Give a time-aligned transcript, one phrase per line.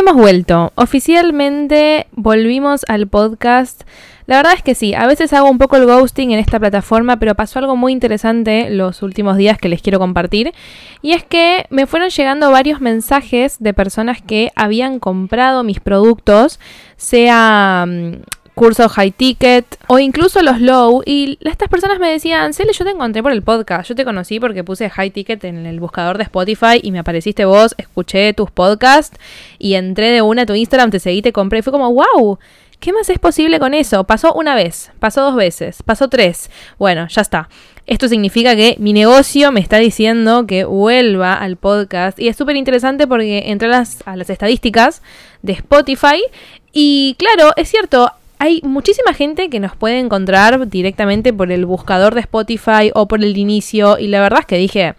[0.00, 0.72] Hemos vuelto.
[0.76, 3.82] Oficialmente volvimos al podcast.
[4.24, 7.18] La verdad es que sí, a veces hago un poco el ghosting en esta plataforma,
[7.18, 10.54] pero pasó algo muy interesante los últimos días que les quiero compartir.
[11.02, 16.60] Y es que me fueron llegando varios mensajes de personas que habían comprado mis productos,
[16.96, 18.22] sea mm,
[18.60, 21.02] cursos high ticket o incluso los low.
[21.06, 24.38] Y estas personas me decían, Cele, yo te encontré por el podcast, yo te conocí
[24.38, 28.50] porque puse high ticket en el buscador de Spotify y me apareciste vos, escuché tus
[28.50, 29.18] podcasts
[29.58, 31.60] y entré de una a tu Instagram, te seguí, te compré.
[31.60, 32.38] Y fue como, wow.
[32.80, 34.04] ¿Qué más es posible con eso?
[34.04, 36.50] Pasó una vez, pasó dos veces, pasó tres.
[36.78, 37.48] Bueno, ya está.
[37.86, 42.18] Esto significa que mi negocio me está diciendo que vuelva al podcast.
[42.18, 45.02] Y es súper interesante porque entré a las, a las estadísticas
[45.42, 46.22] de Spotify.
[46.72, 52.14] Y claro, es cierto, hay muchísima gente que nos puede encontrar directamente por el buscador
[52.14, 54.94] de Spotify o por el inicio y la verdad es que dije,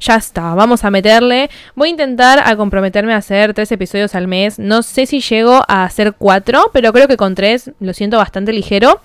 [0.00, 1.48] ya está, vamos a meterle.
[1.76, 4.58] Voy a intentar a comprometerme a hacer tres episodios al mes.
[4.58, 8.52] No sé si llego a hacer cuatro, pero creo que con tres lo siento bastante
[8.52, 9.00] ligero.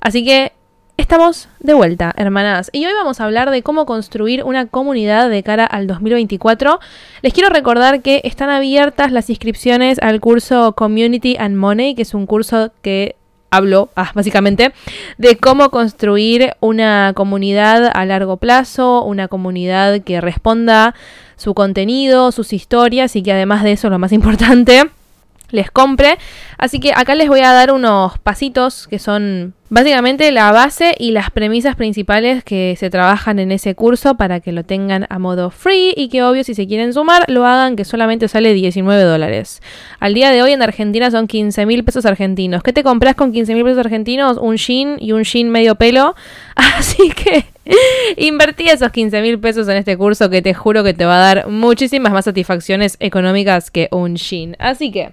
[0.00, 0.52] Así que
[0.98, 5.44] Estamos de vuelta, hermanas, y hoy vamos a hablar de cómo construir una comunidad de
[5.44, 6.80] cara al 2024.
[7.22, 12.14] Les quiero recordar que están abiertas las inscripciones al curso Community and Money, que es
[12.14, 13.14] un curso que
[13.50, 14.72] hablo ah, básicamente
[15.16, 20.94] de cómo construir una comunidad a largo plazo, una comunidad que responda
[21.36, 24.90] su contenido, sus historias y que además de eso, lo más importante,
[25.50, 26.18] les compre.
[26.58, 31.10] Así que acá les voy a dar unos pasitos que son básicamente la base y
[31.10, 35.50] las premisas principales que se trabajan en ese curso para que lo tengan a modo
[35.50, 39.60] free y que obvio si se quieren sumar lo hagan que solamente sale 19 dólares.
[40.00, 42.62] Al día de hoy en Argentina son 15 mil pesos argentinos.
[42.62, 44.38] ¿Qué te compras con 15 mil pesos argentinos?
[44.38, 46.14] Un jean y un jean medio pelo.
[46.54, 47.44] Así que
[48.16, 51.34] invertí esos 15 mil pesos en este curso que te juro que te va a
[51.34, 54.56] dar muchísimas más satisfacciones económicas que un jean.
[54.58, 55.12] Así que...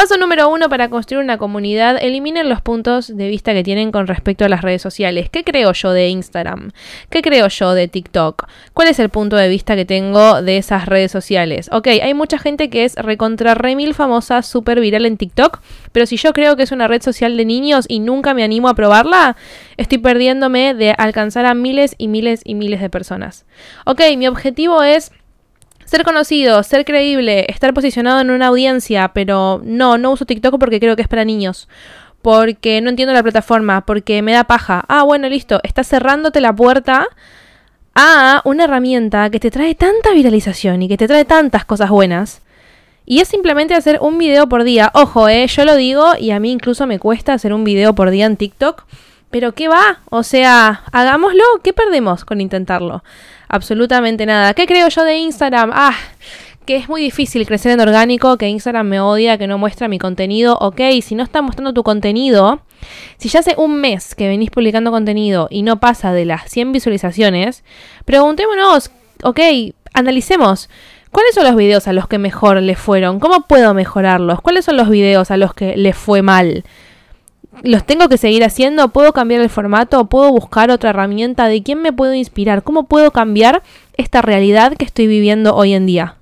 [0.00, 4.06] Paso número uno para construir una comunidad, eliminen los puntos de vista que tienen con
[4.06, 5.28] respecto a las redes sociales.
[5.28, 6.70] ¿Qué creo yo de Instagram?
[7.10, 8.48] ¿Qué creo yo de TikTok?
[8.72, 11.68] ¿Cuál es el punto de vista que tengo de esas redes sociales?
[11.70, 15.60] Ok, hay mucha gente que es recontra remil famosa, súper viral en TikTok,
[15.92, 18.70] pero si yo creo que es una red social de niños y nunca me animo
[18.70, 19.36] a probarla,
[19.76, 23.44] estoy perdiéndome de alcanzar a miles y miles y miles de personas.
[23.84, 25.12] Ok, mi objetivo es
[25.90, 30.78] ser conocido, ser creíble, estar posicionado en una audiencia, pero no, no uso TikTok porque
[30.78, 31.68] creo que es para niños.
[32.22, 34.84] Porque no entiendo la plataforma, porque me da paja.
[34.86, 37.08] Ah, bueno, listo, estás cerrándote la puerta
[37.96, 42.40] a una herramienta que te trae tanta viralización y que te trae tantas cosas buenas.
[43.04, 44.92] Y es simplemente hacer un video por día.
[44.94, 48.10] Ojo, eh, yo lo digo y a mí incluso me cuesta hacer un video por
[48.10, 48.84] día en TikTok.
[49.30, 50.02] Pero ¿qué va?
[50.08, 53.02] O sea, hagámoslo, ¿qué perdemos con intentarlo?
[53.50, 54.54] Absolutamente nada.
[54.54, 55.70] ¿Qué creo yo de Instagram?
[55.74, 55.94] Ah,
[56.64, 59.98] que es muy difícil crecer en orgánico, que Instagram me odia, que no muestra mi
[59.98, 60.56] contenido.
[60.60, 62.62] Ok, si no está mostrando tu contenido,
[63.18, 66.72] si ya hace un mes que venís publicando contenido y no pasa de las 100
[66.72, 67.64] visualizaciones,
[68.04, 68.92] preguntémonos,
[69.24, 69.40] ok,
[69.92, 70.70] analicemos.
[71.10, 73.18] ¿Cuáles son los videos a los que mejor le fueron?
[73.18, 74.40] ¿Cómo puedo mejorarlos?
[74.40, 76.62] ¿Cuáles son los videos a los que le fue mal?
[77.62, 81.82] Los tengo que seguir haciendo, puedo cambiar el formato, puedo buscar otra herramienta, de quién
[81.82, 83.62] me puedo inspirar, cómo puedo cambiar
[83.96, 86.16] esta realidad que estoy viviendo hoy en día.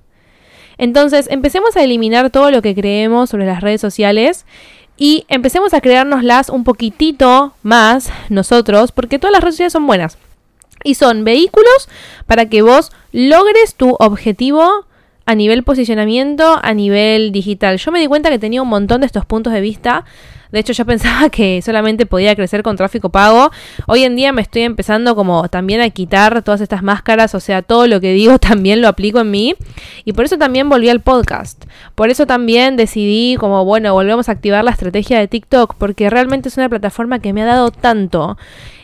[0.77, 4.45] Entonces, empecemos a eliminar todo lo que creemos sobre las redes sociales
[4.97, 10.17] y empecemos a creárnoslas un poquitito más nosotros, porque todas las redes sociales son buenas.
[10.83, 11.89] Y son vehículos
[12.25, 14.85] para que vos logres tu objetivo
[15.25, 17.77] a nivel posicionamiento, a nivel digital.
[17.77, 20.05] Yo me di cuenta que tenía un montón de estos puntos de vista
[20.51, 23.51] de hecho, yo pensaba que solamente podía crecer con tráfico pago.
[23.85, 27.61] Hoy en día me estoy empezando como también a quitar todas estas máscaras, o sea,
[27.61, 29.55] todo lo que digo también lo aplico en mí.
[30.05, 31.65] Y por eso también volví al podcast.
[31.93, 36.49] Por eso también decidí como, bueno, volvemos a activar la estrategia de TikTok, porque realmente
[36.49, 38.37] es una plataforma que me ha dado tanto.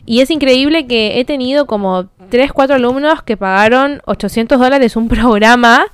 [0.05, 5.07] Y es increíble que he tenido como 3, 4 alumnos que pagaron 800 dólares un
[5.09, 5.87] programa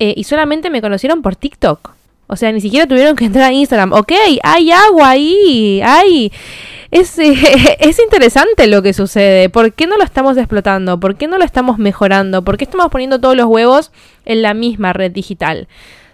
[0.00, 1.95] eh, y solamente me conocieron por TikTok.
[2.26, 3.92] O sea, ni siquiera tuvieron que entrar a Instagram.
[3.92, 4.12] Ok,
[4.42, 6.32] hay agua ahí, hay...
[6.90, 9.48] Es, es interesante lo que sucede.
[9.48, 10.98] ¿Por qué no lo estamos explotando?
[11.00, 12.42] ¿Por qué no lo estamos mejorando?
[12.42, 13.92] ¿Por qué estamos poniendo todos los huevos
[14.24, 15.68] en la misma red digital?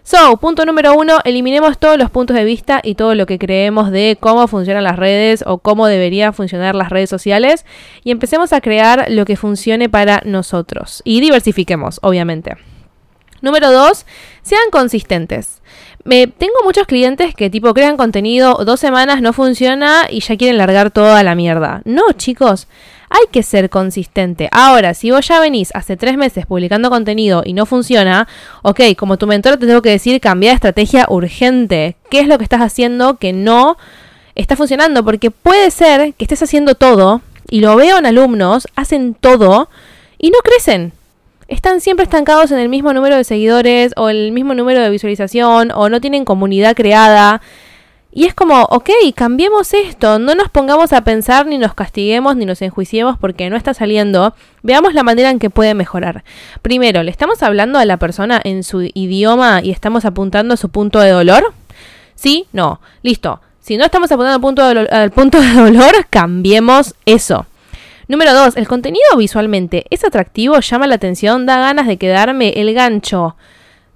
[0.05, 3.93] So, punto número uno, eliminemos todos los puntos de vista y todo lo que creemos
[3.93, 7.65] de cómo funcionan las redes o cómo deberían funcionar las redes sociales
[8.03, 11.03] y empecemos a crear lo que funcione para nosotros.
[11.05, 12.56] Y diversifiquemos, obviamente.
[13.43, 14.05] Número dos,
[14.43, 15.62] sean consistentes.
[16.05, 20.59] Me, tengo muchos clientes que tipo crean contenido, dos semanas no funciona y ya quieren
[20.59, 21.83] largar toda la mierda.
[21.85, 22.67] No, chicos,
[23.09, 24.49] hay que ser consistente.
[24.51, 28.27] Ahora, si vos ya venís hace tres meses publicando contenido y no funciona,
[28.63, 31.97] ok, como tu mentor te tengo que decir cambia de estrategia urgente.
[32.11, 33.77] ¿Qué es lo que estás haciendo que no
[34.35, 35.05] está funcionando?
[35.05, 37.21] Porque puede ser que estés haciendo todo,
[37.53, 39.69] y lo veo en alumnos, hacen todo
[40.19, 40.93] y no crecen.
[41.53, 45.71] Están siempre estancados en el mismo número de seguidores o el mismo número de visualización
[45.71, 47.43] o no tienen comunidad creada.
[48.11, 52.47] Y es como, ok, cambiemos esto, no nos pongamos a pensar ni nos castiguemos ni
[52.47, 54.35] nos enjuiciemos porque no está saliendo.
[54.63, 56.25] Veamos la manera en que puede mejorar.
[56.63, 60.71] Primero, ¿le estamos hablando a la persona en su idioma y estamos apuntando a su
[60.71, 61.53] punto de dolor?
[62.15, 62.47] ¿Sí?
[62.55, 62.81] No.
[63.03, 63.43] Listo.
[63.61, 67.45] Si no estamos apuntando al punto de, punto de dolor, cambiemos eso.
[68.12, 68.59] Número 2.
[68.59, 73.37] El contenido visualmente es atractivo, llama la atención, da ganas de quedarme el gancho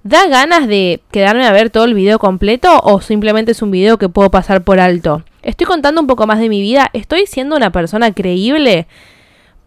[0.01, 3.99] ¿Da ganas de quedarme a ver todo el video completo o simplemente es un video
[3.99, 5.23] que puedo pasar por alto?
[5.43, 6.89] ¿Estoy contando un poco más de mi vida?
[6.93, 8.87] ¿Estoy siendo una persona creíble?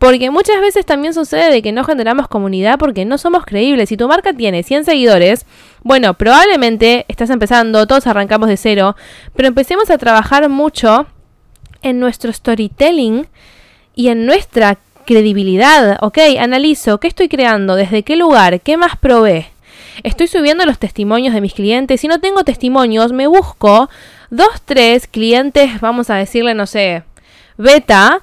[0.01, 3.89] Porque muchas veces también sucede de que no generamos comunidad porque no somos creíbles.
[3.89, 5.47] Si tu marca tiene 100 seguidores,
[5.85, 8.97] bueno, probablemente estás empezando, todos arrancamos de cero,
[9.37, 11.07] pero empecemos a trabajar mucho
[11.83, 13.29] en nuestro storytelling
[13.95, 15.99] y en nuestra credibilidad.
[16.03, 17.75] Ok, analizo, ¿qué estoy creando?
[17.77, 18.61] ¿Desde qué lugar?
[18.61, 19.49] ¿Qué más probé?
[20.03, 22.01] Estoy subiendo los testimonios de mis clientes.
[22.01, 23.91] Si no tengo testimonios, me busco
[24.31, 27.03] dos, tres clientes, vamos a decirle, no sé,
[27.59, 28.23] beta,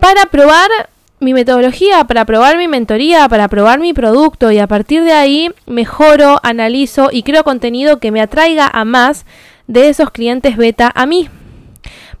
[0.00, 0.70] para probar
[1.20, 5.50] mi metodología, para probar mi mentoría, para probar mi producto y a partir de ahí
[5.66, 9.24] mejoro, analizo y creo contenido que me atraiga a más
[9.66, 11.28] de esos clientes beta a mí.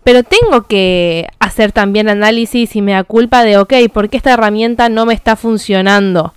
[0.04, 4.34] Pero tengo que hacer también análisis y me da culpa de, ok, ¿por qué esta
[4.34, 6.34] herramienta no me está funcionando?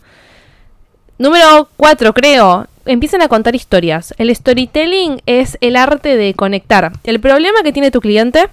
[1.17, 2.67] Número 4, creo.
[2.85, 4.13] Empiezan a contar historias.
[4.17, 6.93] El storytelling es el arte de conectar.
[7.03, 8.47] El problema que tiene tu cliente,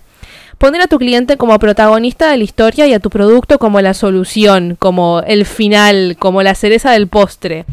[0.58, 3.94] poner a tu cliente como protagonista de la historia y a tu producto como la
[3.94, 7.64] solución, como el final, como la cereza del postre.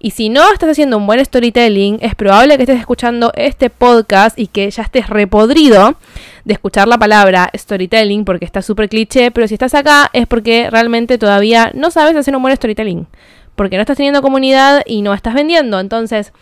[0.00, 4.38] Y si no estás haciendo un buen storytelling, es probable que estés escuchando este podcast
[4.38, 5.96] y que ya estés repodrido
[6.44, 10.70] de escuchar la palabra storytelling porque está súper cliché, pero si estás acá es porque
[10.70, 13.08] realmente todavía no sabes hacer un buen storytelling
[13.56, 15.80] porque no estás teniendo comunidad y no estás vendiendo.
[15.80, 16.32] Entonces,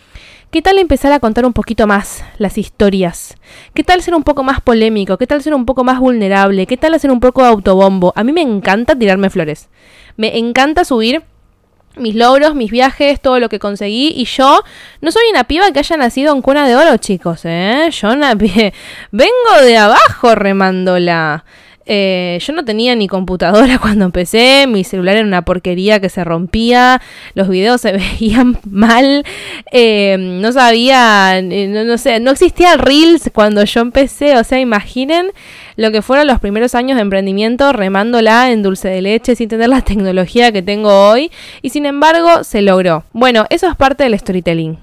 [0.51, 3.37] ¿qué tal empezar a contar un poquito más las historias?
[3.73, 5.17] ¿Qué tal ser un poco más polémico?
[5.17, 6.67] ¿Qué tal ser un poco más vulnerable?
[6.67, 8.13] ¿Qué tal hacer un poco de autobombo?
[8.17, 9.71] A mí me encanta tirarme flores.
[10.19, 11.23] Me encanta subir
[11.97, 14.13] mis logros, mis viajes, todo lo que conseguí.
[14.17, 14.63] Y yo
[15.01, 17.89] no soy una piba que haya nacido en cuna de oro, chicos, ¿eh?
[17.91, 18.09] Yo
[19.11, 21.45] vengo de abajo remándola.
[21.89, 26.25] Eh, yo no tenía ni computadora cuando empecé, mi celular era una porquería que se
[26.25, 27.01] rompía,
[27.35, 29.25] los videos se veían mal,
[29.71, 35.31] eh, no sabía, no, sé, no existía Reels cuando yo empecé, o sea, imaginen
[35.77, 39.69] lo que fueron los primeros años de emprendimiento remándola en dulce de leche sin tener
[39.69, 41.31] la tecnología que tengo hoy
[41.63, 43.05] y sin embargo se logró.
[43.13, 44.79] Bueno, eso es parte del storytelling.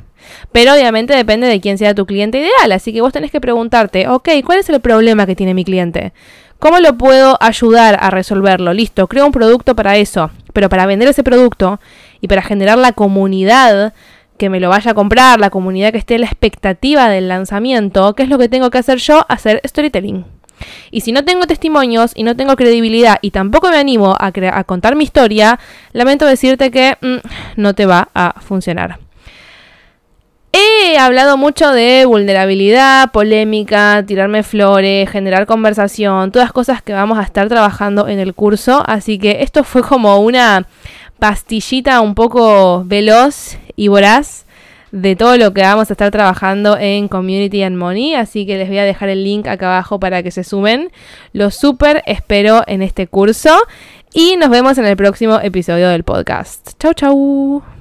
[0.51, 4.07] Pero obviamente depende de quién sea tu cliente ideal, así que vos tenés que preguntarte,
[4.07, 6.13] ok, ¿cuál es el problema que tiene mi cliente?
[6.59, 8.73] ¿Cómo lo puedo ayudar a resolverlo?
[8.73, 11.79] Listo, creo un producto para eso, pero para vender ese producto
[12.21, 13.93] y para generar la comunidad
[14.37, 18.13] que me lo vaya a comprar, la comunidad que esté en la expectativa del lanzamiento,
[18.15, 19.25] ¿qué es lo que tengo que hacer yo?
[19.29, 20.25] Hacer storytelling.
[20.91, 24.31] Y si no tengo testimonios y no tengo credibilidad y tampoco me animo a,
[24.63, 25.59] contar mi historia,
[25.91, 27.17] lamento decirte que mm,
[27.57, 29.02] no te va a funcionar.
[30.55, 37.23] He hablado mucho de vulnerabilidad, polémica, tirarme flores, generar conversación, todas cosas que vamos a
[37.23, 40.67] estar trabajando en el curso, así que esto fue como una
[41.17, 44.45] pastillita un poco veloz y voraz
[44.91, 48.67] de todo lo que vamos a estar trabajando en Community and Money, así que les
[48.67, 50.91] voy a dejar el link acá abajo para que se sumen.
[51.31, 53.57] Lo súper espero en este curso
[54.13, 56.73] y nos vemos en el próximo episodio del podcast.
[56.77, 57.72] Chau chau.